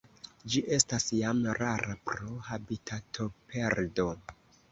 Ĝi 0.51 0.61
estas 0.77 1.03
jam 1.17 1.43
rara 1.59 1.93
pro 2.11 2.39
habitatoperdo. 2.47 4.09